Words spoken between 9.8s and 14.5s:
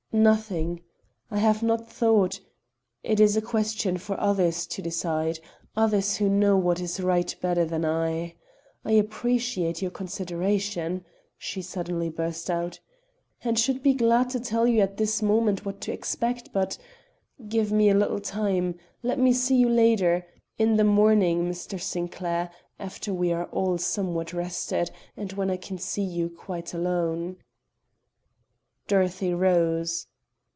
your consideration," she suddenly burst out "and should be glad to